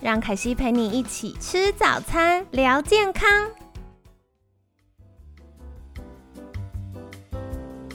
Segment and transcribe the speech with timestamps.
[0.00, 3.28] 让凯西陪你一起吃早餐，聊健康。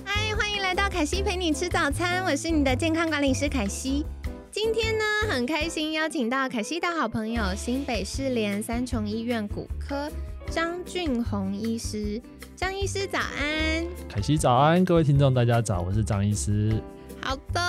[0.03, 4.05] 嗨，欢迎来到凯西陪你吃早餐，我是你的健康管理师凯西。
[4.51, 10.11] 今天呢，很开心邀请到凯西的好朋友新北市联三重医院骨科
[10.51, 12.21] 张俊宏医师。
[12.53, 16.81] 张医师早安，凯西早安，各位听众大家早，我是张医师。
[17.21, 17.61] 好的，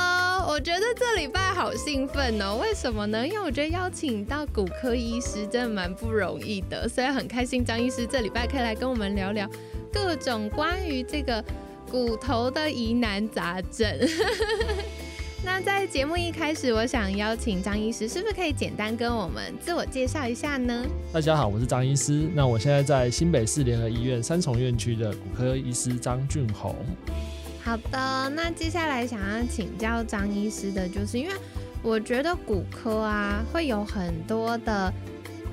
[0.46, 2.58] 我觉得这礼拜好兴奋哦。
[2.60, 3.26] 为什么呢？
[3.26, 9.48] 因为我觉得邀请到骨科医师真的蛮不容易的，所以很开心张医师这礼拜可以来跟我们聊聊
[9.92, 11.42] 各种关于这个
[11.90, 13.88] 骨头的疑难杂症。
[15.44, 20.86] 那在节目一开始，我想邀请张医师，是不是可以简单跟我们自我介绍一下呢？
[21.12, 22.28] 大家好，我是张医师。
[22.34, 26.74] 那我现在在新北市联合医院三重院区的骨科医师张俊宏。
[27.64, 31.32] 好的，那接下来想要请教张医师的，就是因为
[31.82, 34.92] 我觉得骨科啊，会有很多的，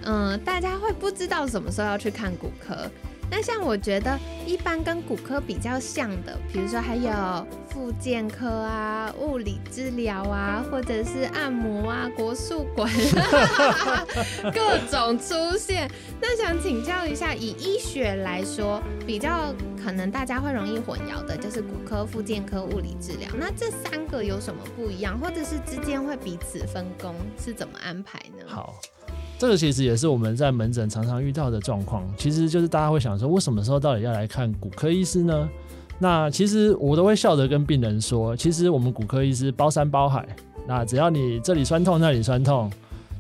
[0.04, 2.76] 嗯，大家会不知道什么时候要去看骨科。
[3.32, 7.12] 那像我觉得一般跟骨科比较像的，比如说还有
[7.70, 12.92] 复健科啊、物理治疗啊，或者是按摩啊、国术馆，
[14.54, 15.90] 各种出现。
[16.20, 23.30] 那想请教一下，以医学来说，比较可能大家会容易混淆的，就是骨科、复健科、物理治疗。
[23.40, 28.44] 那这三个有什么不一样，或者是之间会彼此分工，是怎么安排呢？
[28.46, 28.76] 好。
[29.42, 35.50] 这个其实也是我们在门诊常常遇到的状况，其实就是大家会想说，我什么时候到底要来看骨科医师呢？
[35.98, 40.28] 那其实我都会笑着跟病人说，其实我们骨科医师包山包海，
[40.68, 42.72] 那只要你这里酸痛那里酸痛，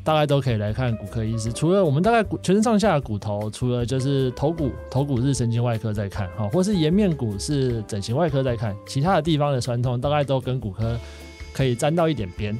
[0.03, 1.51] 大概都可以来看骨科医师。
[1.51, 10.95] 除了我们大概骨全身上下骨头，除了就是头骨，头骨是神经外科在看，哈，或是颜面骨是整形外科在看，其他的地方的酸痛大概都跟骨科
[11.51, 12.55] 可以沾到一点边。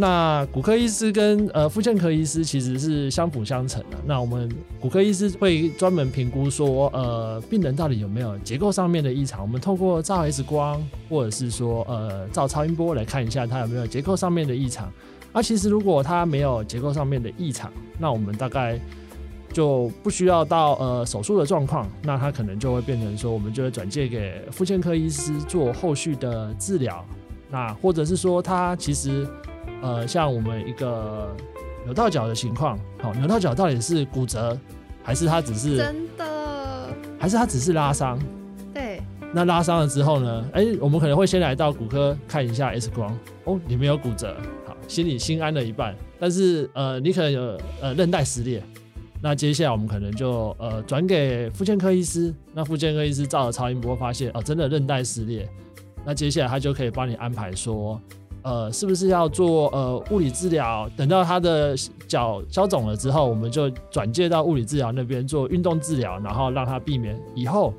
[0.00, 3.96] 那骨科医师跟呃妇健科医师其实是相辅相成的。
[4.06, 4.48] 那我们
[4.78, 9.42] 骨科医师会专门评估说，呃，病人到底有没有结构上面的异常。
[9.42, 14.88] 我们透过照 X 光或者是说呃照超音波来看一下他有没有结构上面的异常。
[15.32, 18.80] 而其实如果他没有结构上面的异常，那我们大概
[19.52, 21.90] 就不需要到呃手术的状况。
[22.04, 27.04] 那他可能就会变成说，我们就会转介给妇健科医师做后续的治疗。
[27.50, 29.26] 那或者是说他其实。
[29.82, 31.34] 呃，像我们一个
[31.84, 34.58] 扭到脚的情况，好，扭到脚到底是骨折，
[35.02, 38.18] 还是它只是真的，还是它只是拉伤？
[38.74, 39.00] 对。
[39.30, 40.48] 那拉伤了之后呢？
[40.54, 44.34] 哎，我们可能会先来到骨科看一下 X 光，哦，你没有骨折，
[44.66, 45.94] 好，心里心安了一半。
[46.18, 48.62] 但是呃，你可能有呃韧带撕裂，
[49.20, 55.46] 那接下来我们可能就呃转给妇健科医师，那妇健科医师照了超音波发现，哦，真的韧带撕裂，
[56.06, 58.00] 那接下来他就可以帮你安排说。
[58.42, 60.90] 呃，是不是要做呃物理治疗？
[60.96, 61.76] 等到他的
[62.06, 67.74] 脚消肿了之后，我们就转介到物理治疗那边做运动治疗，然后让他避免以后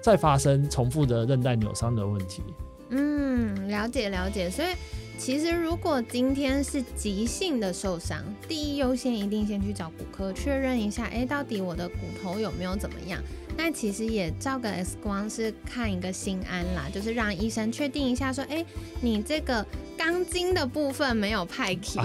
[0.00, 2.42] 再发生重复的韧带扭伤的问题。
[2.90, 4.50] 嗯，了解了解。
[4.50, 4.68] 所以
[5.16, 8.18] 其实如果今天是急性的受伤，
[8.48, 13.22] 第一优先一定先去找骨科确认一下，哎，到底我的骨头有没有怎么样？
[13.62, 18.64] 那其实也照个 X 光是看一个心安啦，就是让医生确定一下，说，哎，
[19.02, 19.64] 你这个
[19.98, 22.00] 钢筋的部分没有派起。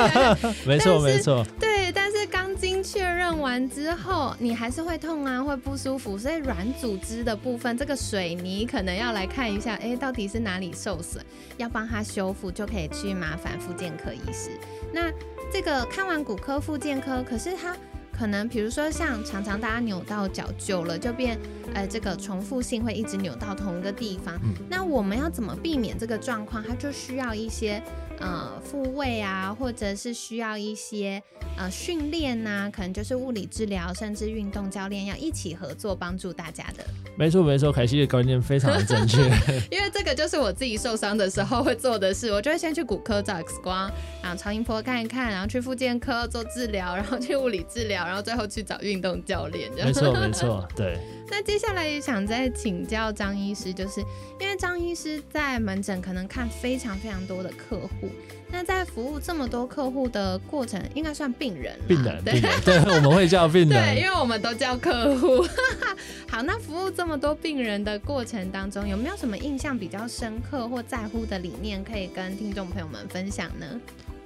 [0.66, 1.44] 没错没错。
[1.60, 11.22] 对，但是钢筋确认完之后，你还是会痛啊，会不舒服，所以软组织的部分，这个水泥可能要来看一下，哎，到底是哪里受损，
[11.58, 14.58] 要帮他修复，就可以去麻烦复健科医师。
[14.94, 15.12] 那
[15.52, 17.76] 这个看完骨科、复健科，可是他。
[18.16, 21.38] 可能比如说像常常大家扭到脚久了就变，
[21.74, 24.40] 呃，这个重复性会一直扭到同一个地方。
[24.68, 26.64] 那我们要怎么避免这个状况？
[26.66, 27.82] 它就需要一些
[28.18, 31.22] 呃复位啊，或者是需要一些
[31.58, 36.84] 呃训练呐，可能就是物理治疗，甚至运动教练要一起合作帮助大家的。
[37.18, 39.18] 没错没错，凯西的观念非常的正确。
[39.70, 43.90] 因为这个就是我自己受伤的时候会做的事，我就会先去骨科照 X 光，
[44.22, 49.70] 然后超音波看一看，然后去复健科做治疗，然后去物理治疗，然后最后去找运动教练。
[49.74, 50.98] 没错没错，对。
[51.30, 54.00] 那接下来也想再请教张医师，就是
[54.38, 58.10] 因为张医师在门诊可能看非常非常多的客户，
[58.50, 61.76] 那在服务这么多客户的过程，应该算病人。
[61.86, 63.70] 病人，病人，对， 我们会叫病人。
[63.70, 65.44] 对，因为我们都叫客户。
[66.30, 73.66] 好，那服务这么多病人的过程当中，有没有什么印象比较深刻或在乎的理念，可以跟听众朋友们分享呢？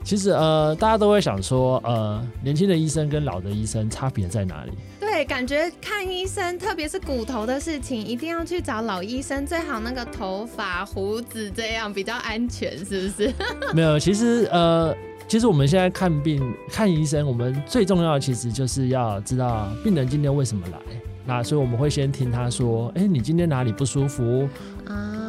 [0.03, 4.73] 其实呃，大家都会想说，呃，年轻的医生跟老的医生差别在哪里？
[5.21, 13.35] 对，感觉看医生，特别是骨头的事情，一定要去找老医生，最好那个头发、胡子这样比较安全，是不是？
[13.75, 14.97] 没有，其实呃，
[15.29, 20.79] 其实我们现在看病看医生，我们最重要的其实就是要知道病人今天为什么来。
[21.27, 24.49] 那所以我们会先听他说，哎，你今天哪里不舒服？
[24.87, 25.20] 啊。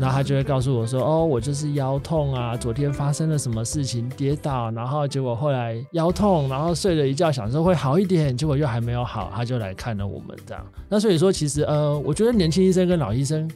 [0.00, 10.66] 然后他就会告诉我说：“哦，我就是腰痛啊，昨天发生了什么事情，跌倒，然后结果后来腰痛，然后睡了一觉，想说会好一点，结果又还没有好，他就来看了我们这样。
[10.88, 13.48] 那所以说，其实呃，我觉得年轻医生跟老医生。”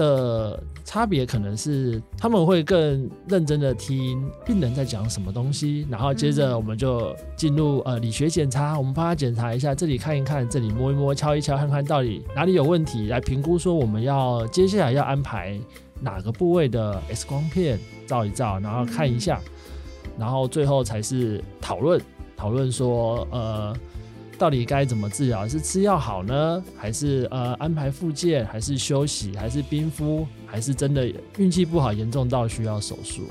[0.00, 15.60] 的差别可能是他们会更认真的听病人在讲什么东西，然后接着我们就进入呃理学检查，我们帮他检查一下，这里看一看，这里摸一摸，敲一敲，看看到底哪里有问题，来评估说我们要接下来要安排
[16.00, 19.38] 哪个部位的 X 光片照一照，然后看一下，
[20.18, 22.00] 然后最后才是讨论
[22.34, 23.76] 讨论说呃。
[24.40, 25.46] 到底该怎么治疗？
[25.46, 31.06] 是吃药好呢，还是呃安排复健，还是休息，还是冰敷，还是真的
[31.36, 33.28] 运气不好，严重到需要手术？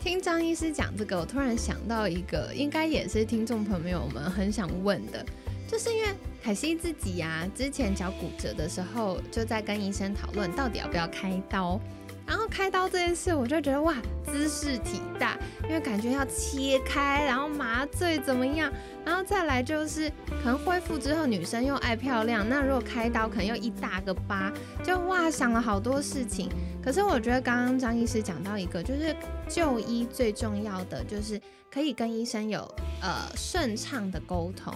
[0.00, 5.24] 听张医师讲这个，我突然想到一个，应该也是听众朋友们很想问的，
[5.68, 6.08] 就是因为
[6.42, 11.80] 凯西自己呀，之前脚骨折的时候，就在跟医生讨论到底要不要开刀。
[12.26, 13.94] 然后开刀这件事，我就觉得哇，
[14.24, 18.72] 姿势体大，因为感觉要切开，然后麻醉怎么样，
[19.04, 20.10] 然后再来就是
[20.42, 26.48] 可能恢复之后，女生又爱漂亮，那如果开刀可能又一大个疤，就哇想了好多事情。
[26.82, 29.14] 可是我觉得刚刚张医师讲到一个，就是
[29.48, 32.60] 就医最重要的就是可以跟医生有
[33.00, 34.74] 呃顺畅的沟通。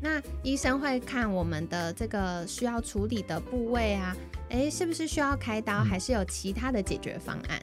[0.00, 4.16] 那医生会看我们的这个需要处理的部位啊，
[4.50, 7.60] 诶，是不是需要开刀，还是有其他的解决方案？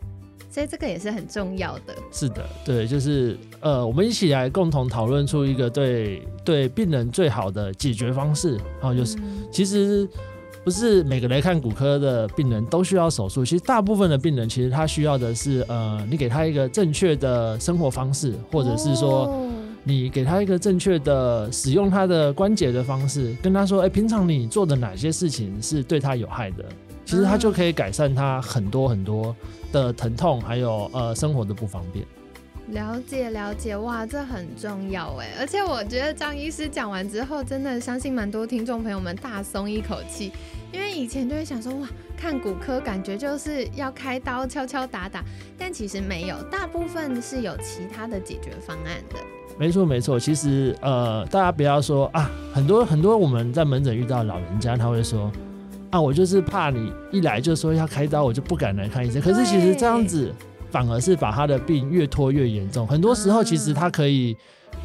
[0.51, 1.95] 所以这个也是很重要的。
[2.11, 8.57] 是的，对，就是呃，我们一起来共同讨论出一个对对病人最好的解决方式。
[8.79, 9.17] 然后就是，
[9.51, 10.07] 其实
[10.63, 19.33] 不是每个来看骨科的病人都需要手术，其实大部分的病人其实他需要的是呃，你给他一个正确的生活方式，或者是说。
[19.87, 26.65] 你给他一个正确的使用他的关节的方式，跟他说：“哎，平常你做的哪些事情是对他有害的？”
[27.05, 29.35] 其实他就可以改善他很多很多
[29.71, 32.03] 的疼痛，还有呃生活的不方便。
[32.69, 35.27] 了解了解，哇，这很重要哎！
[35.39, 40.31] 而且我觉得张医师讲完之后，真的相信蛮多听众朋友们大松一口气，
[40.71, 45.23] 因为以前就会想说，哇，看骨科感觉就是要开刀敲敲打打，
[45.59, 49.19] 但其实没有，大部分是有其他的解决方案的。
[49.57, 55.31] 没错没错，其实呃，大家不要说啊，很多很多我们在门诊遇到老人家，他会说
[55.91, 59.21] 啊，我就是怕你一来就说要开刀，我就不敢来看医生。
[59.21, 60.33] 可是其实这样子
[60.69, 62.85] 反而是把他的病越拖越严重。
[62.85, 64.35] 很多时候其实他可以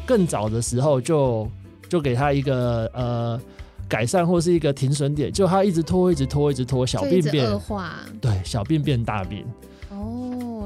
[0.05, 1.45] 更早的时候就
[1.89, 3.41] 就给他一个呃
[3.89, 7.91] 改善或是一个停损点，就他一直拖一直拖一直拖，小病变恶化，
[8.21, 9.45] 对，小病变大病。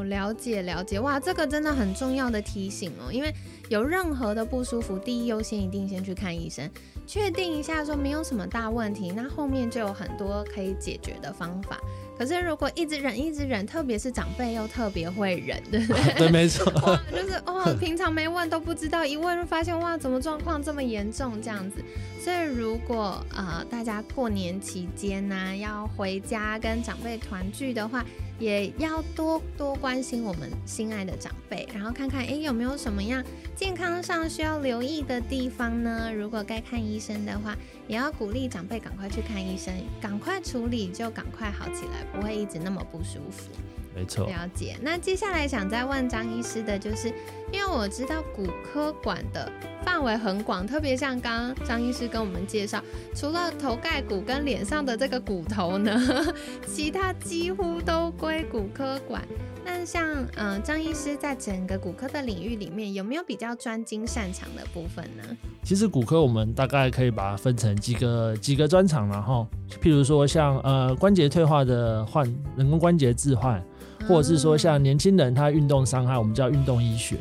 [0.05, 3.33] 哦，了解了解，哇，这个真的很重要的提醒哦，因为。
[3.67, 6.69] 有任何的不舒服，第一优先一定先去看医生，
[7.07, 11.79] 确定一下说没有什么大问题，那后面就有很多可以解决的方法。
[12.15, 16.13] 可是如果一直忍一直忍，特别是长辈又特别会忍，对不对？
[16.15, 16.71] 对，没错。
[17.11, 21.83] 就是哦，平常没问都不知道，一问就发现哇，怎么状况这么严重这样子。
[22.21, 28.05] 所以如果呃大家过年期间呢要回家跟长辈团聚的话，
[28.37, 33.23] 也要多多关心我们心爱的长辈，然后看看诶有没有什么样
[33.55, 36.11] 健康上需要留意的地方呢？
[36.13, 37.55] 如果该看医生的话，
[37.87, 43.49] 也要鼓励长辈赶快去看医生，赶快处理就赶快好起来，不会一直那么不舒服。
[43.95, 44.75] 没错，了解。
[44.81, 47.07] 那接下来想再问张医师的就是，
[47.49, 49.49] 因为我知道骨科馆的
[49.85, 52.83] 范围很广，特别像刚刚张医师跟我们介绍，
[53.15, 55.95] 除了头盖骨跟脸上的这个骨头呢，
[56.67, 59.21] 其他几乎都归骨科管。
[59.63, 65.23] 那像嗯，张医师在整个骨科的领域里面，有没有比较专精擅长的部分呢？
[65.63, 69.47] 其实骨科我们大概可以把它分成几个几个专长，然后
[69.81, 72.25] 譬如说像呃关节退化的患
[72.57, 73.63] 人工关节置换。
[74.07, 77.17] 或者是说像年轻人他运动伤害，我们叫运动医学，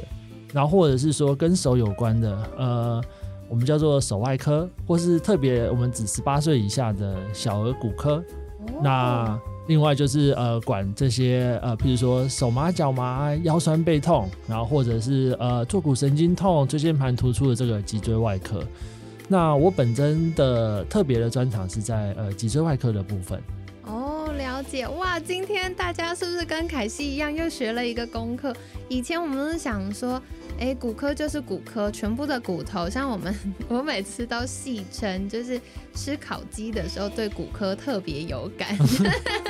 [0.55, 3.03] 然后或者是说跟手有关的，呃，
[3.49, 8.23] 我们叫做手外科，或是特别我们指十八岁以下的小儿骨科。
[8.81, 18.63] 那另外就是呃管这些呃，譬如说手麻、脚麻、腰酸背痛，然后或者是呃坐骨神经痛、椎间盘突出的这个脊椎外科。
[19.27, 23.43] 那我本身的特别的专长是在呃脊椎外科的部分。
[23.87, 25.19] 哦，了解哇！
[25.19, 28.55] 今天大家是不是跟凯西一样又学了一个功课？
[28.89, 30.23] 以前我们是想说。
[30.59, 33.35] 哎，骨科就是骨科，全部的骨头，像我们，
[33.69, 35.61] 我每次都戏称，就是
[35.95, 38.77] 吃烤鸡的时候对骨科特别有感。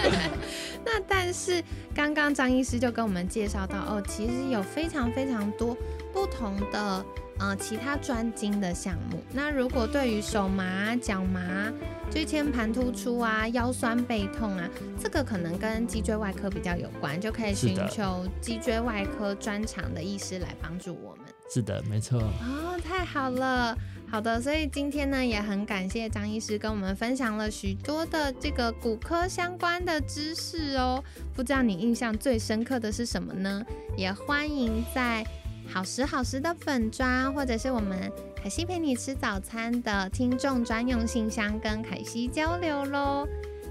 [0.84, 1.62] 那但是
[1.94, 5.76] 刚刚张医师就跟我们介绍到，哦，其实有非常非常多
[6.12, 7.04] 不同的。
[7.38, 9.22] 呃，其他专精的项目。
[9.32, 11.72] 那如果对于手麻、脚麻、
[12.10, 14.68] 椎间盘突出啊、腰酸背痛啊，
[15.00, 21.26] 这个可能跟脊椎外科比较有关，就可以寻求脊椎外科专长的医师来帮助我们。
[21.52, 22.20] 是的，没错。
[22.20, 23.76] 哦，太好了。
[24.08, 31.02] 好的，所以今天呢，也很感谢张医师跟我们分享了许多的这个骨科相关的知识哦。
[31.34, 33.64] 不知道你印象最深刻的是什么呢？
[33.96, 35.26] 也欢迎在。
[35.66, 43.26] 好时好时的粉砖，或者是我们凯西陪你吃早餐的听众专用信箱，跟凯西交流喽。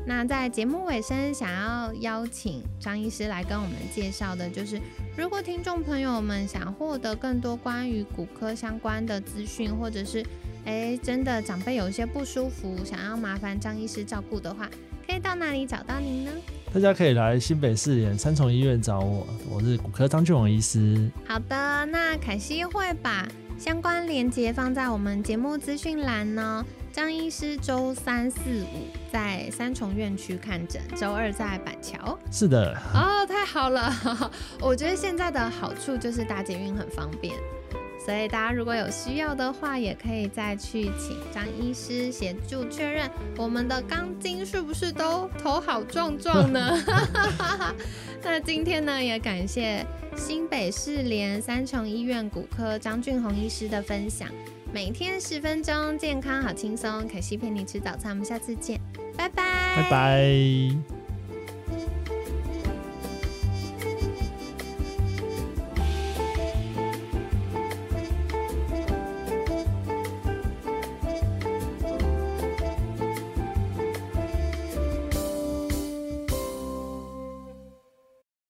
[0.06, 4.82] 那在节目尾声，想要邀请张医师来跟我们介绍的，就是
[5.16, 10.26] 如果听众朋友们想获得更多关于骨科相关的资讯，或者是
[10.66, 14.70] 哎真的长辈有一些不舒服，想要麻烦张医师照顾的话，
[15.08, 16.32] 可以到哪里找到您呢？
[16.74, 21.08] 大家可以来新北市联三重医院找我，我是骨科张俊荣医师。
[21.28, 23.28] 好的，那凯西会把
[23.60, 26.66] 相关链接放在我们节目资讯栏呢。
[26.92, 28.40] 张医师周三四
[28.74, 32.18] 五在三重院区看诊，周二在板桥。
[32.32, 32.76] 是的。
[32.96, 33.94] 哦，太好了！
[34.60, 37.36] 我觉得现在的好处就是搭捷运很方便。
[38.06, 46.78] 所以大家如果有需要的话，也可以再去请张医师协助确认我们的钢筋是不是都头好壮壮呢？
[48.22, 49.86] 那今天呢，也感谢
[50.18, 54.28] 新北市联三重医院骨科张俊宏医师的分享。
[54.74, 57.08] 每天十分钟，健康好轻松。
[57.08, 58.80] 可惜陪你吃早餐，我们下次见，
[59.16, 59.44] 拜拜，
[59.76, 61.03] 拜拜。